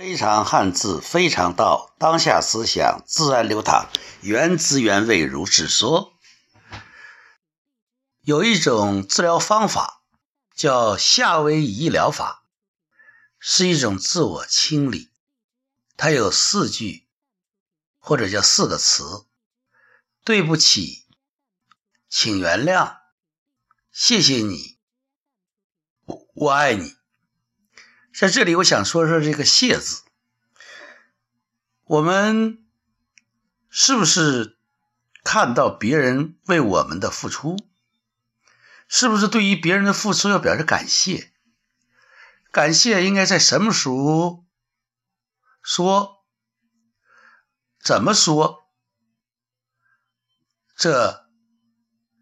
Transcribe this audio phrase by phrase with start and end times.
[0.00, 3.90] 非常汉字，非常道，当下思想自然流淌，
[4.22, 6.14] 原汁原味如是说。
[8.22, 10.02] 有一种治疗方法
[10.54, 12.46] 叫夏威夷疗法，
[13.38, 15.10] 是一种自我清理。
[15.98, 17.06] 它有四句，
[17.98, 19.26] 或者叫四个词：
[20.24, 21.06] 对不起，
[22.08, 23.00] 请原谅，
[23.92, 24.78] 谢谢你，
[26.06, 26.99] 我我爱你。
[28.12, 30.02] 在这里，我想说说这个“谢”字。
[31.84, 32.64] 我们
[33.68, 34.58] 是不是
[35.24, 37.56] 看到别人为我们的付出，
[38.88, 41.32] 是不是对于别人的付出要表示感谢？
[42.52, 44.44] 感谢应该在什么时候
[45.62, 46.24] 说？
[47.82, 48.64] 怎么说？
[50.76, 51.28] 这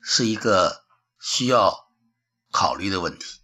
[0.00, 0.84] 是一个
[1.20, 1.90] 需要
[2.52, 3.40] 考虑的问题。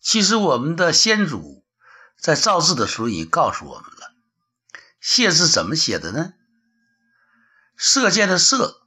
[0.00, 1.59] 其实，我们的先祖。
[2.20, 4.14] 在造字的时候已经告诉我们了
[5.00, 6.34] ，“谢”字怎么写的呢
[7.76, 8.86] ？“射箭”的“射”，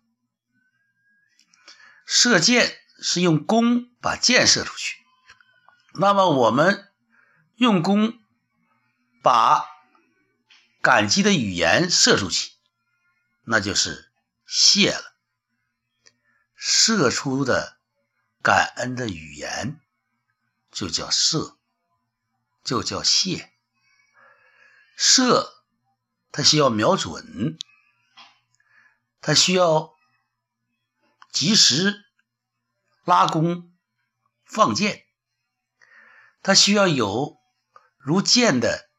[2.05, 4.97] 射箭是用弓把箭射出去。
[5.95, 6.91] 那么我们
[7.55, 8.19] 用弓
[9.23, 9.66] 把
[10.81, 12.52] 感激的语言射出去，
[13.45, 14.11] 那就是
[14.45, 15.16] 谢了。
[16.55, 17.77] 射出的
[18.44, 19.79] 感恩的语言
[20.72, 21.57] 就叫射。
[22.64, 23.52] 就叫谢。
[24.95, 25.64] 射，
[26.31, 27.58] 它需要瞄准，
[29.22, 29.95] 它需要
[31.31, 32.06] 及时
[33.03, 33.75] 拉弓
[34.45, 35.06] 放箭，
[36.41, 37.39] 它需要有
[37.97, 38.89] 如箭的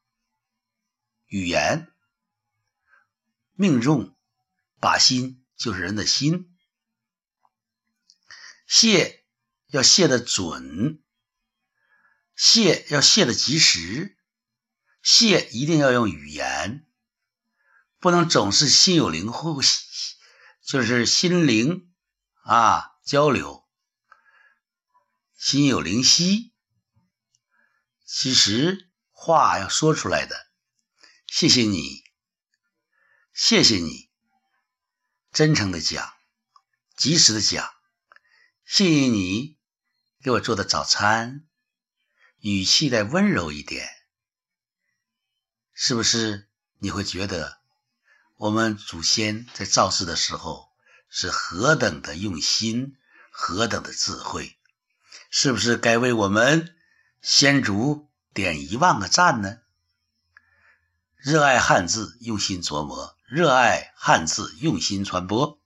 [1.27, 1.93] 语言，
[3.53, 4.17] 命中
[4.81, 6.57] 靶心就是人的心。
[8.67, 9.25] 谢
[9.69, 11.04] 要谢的准。
[12.37, 14.17] 谢要谢的及时，
[15.03, 16.87] 谢一定要用语言，
[17.99, 19.63] 不能总是心有灵互，
[20.63, 21.93] 就是心灵
[22.43, 23.65] 啊交流，
[25.37, 26.53] 心有灵犀。
[28.05, 30.37] 其实话要说出来的，
[31.27, 32.03] 谢谢你，
[33.33, 34.11] 谢谢你，
[35.33, 36.13] 真诚的讲，
[36.97, 37.73] 及时的讲，
[38.65, 39.59] 谢谢你
[40.23, 41.47] 给我做的早餐。
[42.45, 43.89] 语气再温柔一点，
[45.73, 46.47] 是不是
[46.79, 47.57] 你会觉得
[48.37, 50.69] 我们祖先在造字的时候
[51.09, 52.99] 是何等的用心，
[53.31, 54.59] 何等的智慧？
[55.31, 56.77] 是不是该为我们
[57.23, 59.61] 先祖点一万个赞呢？
[61.17, 65.59] 热爱汉字，用心琢磨；热爱汉字，用心传播。